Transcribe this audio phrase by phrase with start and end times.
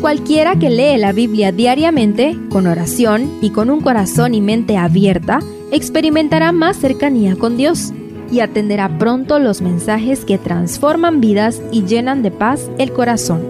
[0.00, 5.40] Cualquiera que lee la Biblia diariamente, con oración y con un corazón y mente abierta,
[5.72, 7.92] experimentará más cercanía con Dios
[8.32, 13.42] y atenderá pronto los mensajes que transforman vidas y llenan de paz el corazón.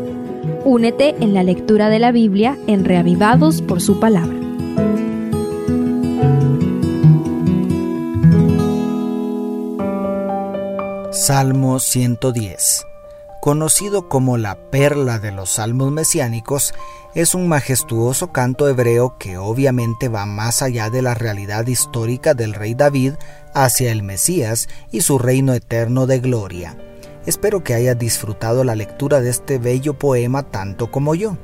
[0.65, 4.37] Únete en la lectura de la Biblia en Reavivados por su palabra.
[11.13, 12.90] Salmo 110
[13.41, 16.75] Conocido como la perla de los salmos mesiánicos,
[17.15, 22.53] es un majestuoso canto hebreo que obviamente va más allá de la realidad histórica del
[22.53, 23.15] rey David
[23.55, 26.77] hacia el Mesías y su reino eterno de gloria.
[27.25, 31.39] Espero que hayas disfrutado la lectura de este bello poema tanto como yo.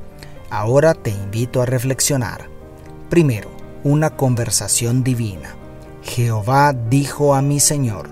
[0.51, 2.47] Ahora te invito a reflexionar.
[3.09, 3.49] Primero,
[3.83, 5.55] una conversación divina.
[6.03, 8.09] Jehová dijo a mi Señor.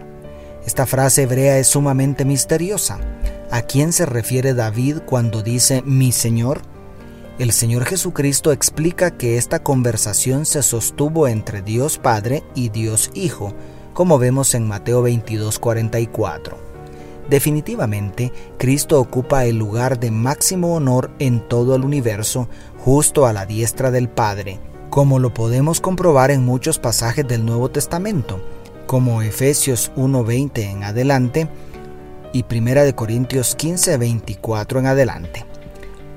[0.66, 3.00] Esta frase hebrea es sumamente misteriosa.
[3.52, 6.62] ¿A quién se refiere David cuando dice mi Señor?
[7.38, 13.54] El Señor Jesucristo explica que esta conversación se sostuvo entre Dios Padre y Dios Hijo,
[13.94, 16.58] como vemos en Mateo 22:44.
[17.30, 23.46] Definitivamente, Cristo ocupa el lugar de máximo honor en todo el universo, justo a la
[23.46, 28.42] diestra del Padre, como lo podemos comprobar en muchos pasajes del Nuevo Testamento,
[28.88, 31.48] como Efesios 1:20 en adelante
[32.36, 35.46] y 1 Corintios 15:24 en adelante.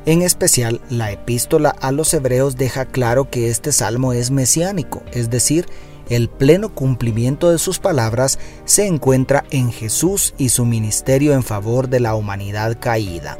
[0.04, 5.30] En especial, la epístola a los hebreos deja claro que este salmo es mesiánico, es
[5.30, 5.66] decir,
[6.08, 11.88] el pleno cumplimiento de sus palabras se encuentra en Jesús y su ministerio en favor
[11.88, 13.38] de la humanidad caída.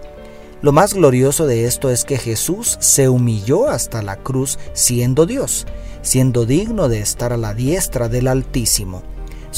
[0.62, 5.66] Lo más glorioso de esto es que Jesús se humilló hasta la cruz siendo Dios,
[6.02, 9.02] siendo digno de estar a la diestra del Altísimo.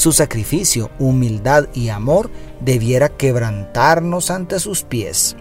[0.01, 5.35] Su sacrificio, humildad y amor debiera quebrantarnos ante sus pies.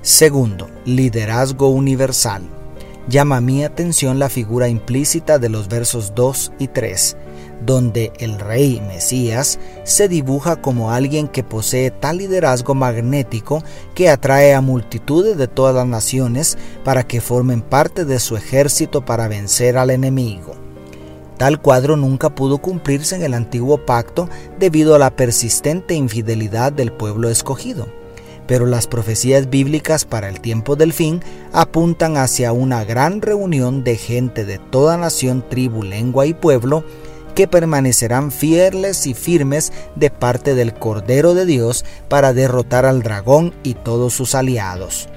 [0.00, 2.40] Segundo, liderazgo universal.
[3.06, 7.18] Llama mi atención la figura implícita de los versos 2 y 3,
[7.66, 13.62] donde el rey Mesías se dibuja como alguien que posee tal liderazgo magnético
[13.94, 19.04] que atrae a multitudes de todas las naciones para que formen parte de su ejército
[19.04, 20.67] para vencer al enemigo.
[21.38, 24.28] Tal cuadro nunca pudo cumplirse en el antiguo pacto
[24.58, 27.86] debido a la persistente infidelidad del pueblo escogido
[28.48, 31.20] pero las profecías bíblicas para el tiempo del fin
[31.52, 36.82] apuntan hacia una gran reunión de gente de toda nación, tribu, lengua y pueblo
[37.34, 43.54] que permanecerán fieles y firmes de parte del Cordero de Dios para derrotar al dragón
[43.62, 45.10] y todos sus aliados.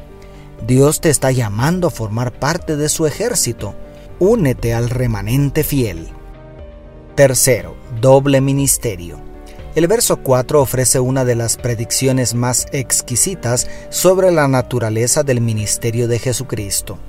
[0.68, 3.74] Dios te está llamando a formar parte de su ejército.
[4.24, 6.08] Únete al remanente fiel.
[7.16, 9.20] Tercero, doble ministerio.
[9.74, 16.08] El verso 4 ofrece una de las predicciones más exquisitas sobre la naturaleza del ministerio
[16.08, 17.00] de Jesucristo.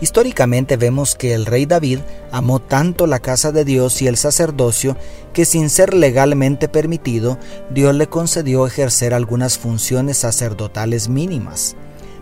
[0.00, 2.00] Históricamente vemos que el rey David
[2.32, 4.96] amó tanto la casa de Dios y el sacerdocio
[5.32, 7.38] que sin ser legalmente permitido,
[7.70, 11.76] Dios le concedió ejercer algunas funciones sacerdotales mínimas.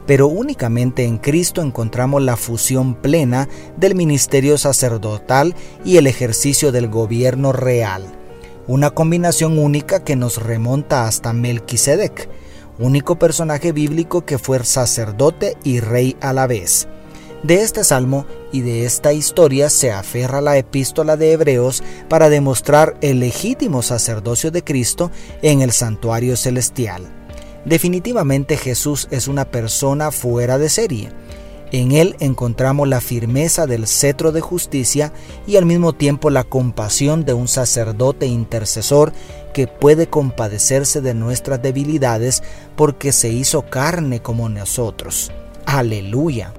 [0.07, 6.89] Pero únicamente en Cristo encontramos la fusión plena del ministerio sacerdotal y el ejercicio del
[6.89, 8.17] gobierno real
[8.69, 12.29] una combinación única que nos remonta hasta Melquisedec,
[12.79, 16.89] único personaje bíblico que fue sacerdote y rey a la vez.
[17.43, 22.97] De este salmo y de esta historia se aferra la epístola de Hebreos para demostrar
[23.03, 25.13] el legítimo sacerdocio de Cristo
[25.43, 27.16] en el santuario celestial.
[27.67, 31.11] Definitivamente Jesús es una persona fuera de serie
[31.73, 35.13] en él encontramos la firmeza del cetro de justicia
[35.47, 39.13] y al mismo tiempo la compasión de un sacerdote intercesor
[39.53, 42.43] que puede compadecerse de nuestras debilidades
[42.77, 45.33] porque se hizo carne como nosotros.
[45.65, 46.55] Aleluya.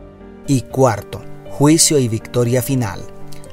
[0.45, 3.01] Y cuarto, juicio y victoria final.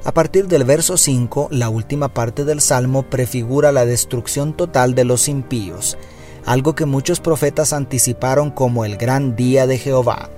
[0.04, 5.04] A partir del verso 5, la última parte del Salmo prefigura la destrucción total de
[5.04, 5.96] los impíos,
[6.46, 10.30] algo que muchos profetas anticiparon como el gran día de Jehová.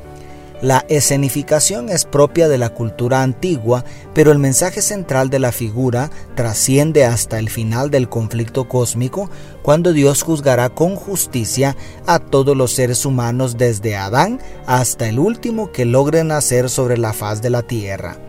[0.62, 6.10] La escenificación es propia de la cultura antigua, pero el mensaje central de la figura
[6.34, 9.28] trasciende hasta el final del conflicto cósmico,
[9.62, 11.76] cuando Dios juzgará con justicia
[12.06, 17.12] a todos los seres humanos desde Adán hasta el último que logre nacer sobre la
[17.12, 18.25] faz de la tierra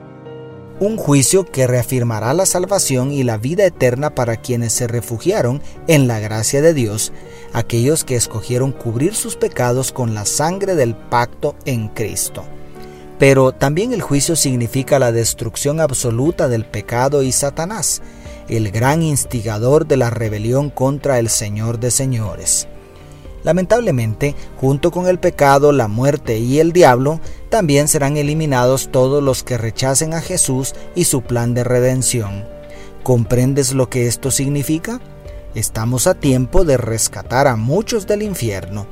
[0.79, 6.07] un juicio que reafirmará la salvación y la vida eterna para quienes se refugiaron en
[6.07, 7.11] la gracia de Dios,
[7.53, 12.43] aquellos que escogieron cubrir sus pecados con la sangre del pacto en Cristo.
[13.17, 18.03] Pero también el juicio significa la destrucción absoluta del pecado y Satanás,
[18.47, 22.67] el gran instigador de la rebelión contra el Señor de señores.
[23.43, 29.43] Lamentablemente, junto con el pecado, la muerte y el diablo, también serán eliminados todos los
[29.43, 32.45] que rechacen a Jesús y su plan de redención.
[33.03, 34.99] ¿Comprendes lo que esto significa?
[35.55, 38.85] Estamos a tiempo de rescatar a muchos del infierno.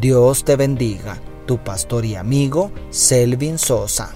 [0.00, 4.14] Dios te bendiga, tu pastor y amigo Selvin Sosa.